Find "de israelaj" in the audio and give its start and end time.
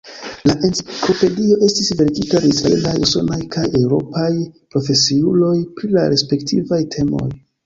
2.45-2.93